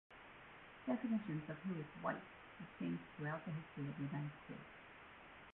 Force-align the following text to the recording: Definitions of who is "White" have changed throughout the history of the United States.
Definitions 0.87 1.47
of 1.47 1.59
who 1.59 1.79
is 1.79 1.85
"White" 2.01 2.15
have 2.57 2.79
changed 2.79 3.03
throughout 3.15 3.45
the 3.45 3.51
history 3.51 3.87
of 3.87 3.95
the 3.97 4.05
United 4.05 4.31
States. 4.43 4.81